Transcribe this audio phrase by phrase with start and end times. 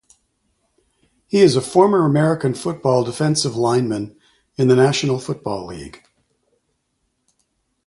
[1.27, 4.17] He is a former American football defensive lineman
[4.55, 6.03] in the National Football League.